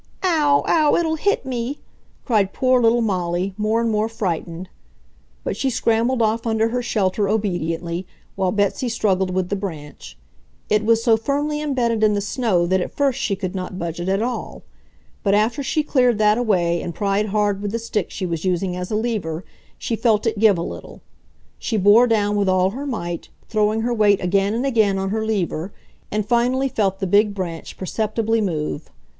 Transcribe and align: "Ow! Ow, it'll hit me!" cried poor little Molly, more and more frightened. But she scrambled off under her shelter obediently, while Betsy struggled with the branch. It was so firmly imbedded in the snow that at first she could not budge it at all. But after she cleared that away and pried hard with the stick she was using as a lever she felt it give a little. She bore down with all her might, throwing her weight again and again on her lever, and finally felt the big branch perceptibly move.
"Ow! 0.23 0.63
Ow, 0.67 0.95
it'll 0.95 1.13
hit 1.15 1.45
me!" 1.45 1.77
cried 2.25 2.53
poor 2.53 2.81
little 2.81 3.03
Molly, 3.03 3.53
more 3.55 3.79
and 3.79 3.91
more 3.91 4.09
frightened. 4.09 4.67
But 5.43 5.55
she 5.55 5.69
scrambled 5.69 6.23
off 6.23 6.47
under 6.47 6.69
her 6.69 6.81
shelter 6.81 7.29
obediently, 7.29 8.07
while 8.35 8.51
Betsy 8.51 8.89
struggled 8.89 9.29
with 9.29 9.49
the 9.49 9.55
branch. 9.55 10.17
It 10.71 10.83
was 10.83 11.03
so 11.03 11.17
firmly 11.17 11.61
imbedded 11.61 12.03
in 12.03 12.15
the 12.15 12.19
snow 12.19 12.65
that 12.65 12.81
at 12.81 12.95
first 12.97 13.19
she 13.19 13.35
could 13.35 13.53
not 13.53 13.77
budge 13.77 13.99
it 13.99 14.09
at 14.09 14.23
all. 14.23 14.63
But 15.21 15.35
after 15.35 15.61
she 15.61 15.83
cleared 15.83 16.17
that 16.17 16.39
away 16.39 16.81
and 16.81 16.95
pried 16.95 17.27
hard 17.27 17.61
with 17.61 17.71
the 17.71 17.77
stick 17.77 18.09
she 18.09 18.25
was 18.25 18.43
using 18.43 18.75
as 18.75 18.89
a 18.89 18.95
lever 18.95 19.45
she 19.77 19.95
felt 19.95 20.25
it 20.25 20.39
give 20.39 20.57
a 20.57 20.63
little. 20.63 21.01
She 21.59 21.77
bore 21.77 22.07
down 22.07 22.35
with 22.35 22.49
all 22.49 22.71
her 22.71 22.87
might, 22.87 23.29
throwing 23.49 23.81
her 23.81 23.93
weight 23.93 24.19
again 24.19 24.55
and 24.55 24.65
again 24.65 24.97
on 24.97 25.11
her 25.11 25.23
lever, 25.23 25.71
and 26.09 26.25
finally 26.27 26.69
felt 26.69 27.01
the 27.01 27.05
big 27.05 27.35
branch 27.35 27.77
perceptibly 27.77 28.41
move. 28.41 28.89